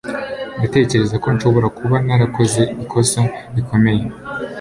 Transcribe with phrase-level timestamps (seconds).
[0.57, 3.19] Ndatekereza ko nshobora kuba narakoze ikosa
[3.55, 4.03] rikomeye.